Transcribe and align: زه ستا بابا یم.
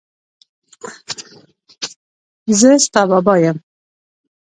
زه 2.59 2.69
ستا 2.85 3.01
بابا 3.09 3.35
یم. 3.43 3.57